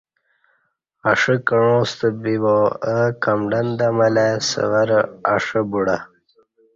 [1.09, 2.57] اݜہ کعاں ستہ بیبا
[2.89, 4.99] او کمڈن دمہ لہ ائی سورہ
[5.33, 5.97] اݜہ بوڈہ